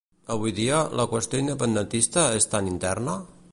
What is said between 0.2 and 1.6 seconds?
Avui dia, la qüestió